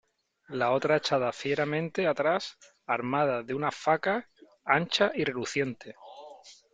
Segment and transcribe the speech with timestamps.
[0.47, 2.57] la otra echada fieramente atrás,
[2.87, 4.27] armada de una faca
[4.65, 5.93] ancha y reluciente.